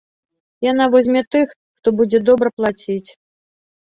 Яна 0.71 0.87
возьме 0.95 1.21
тых, 1.35 1.47
хто 1.81 1.87
будзе 1.99 2.25
добра 2.31 2.47
плаціць. 2.59 3.09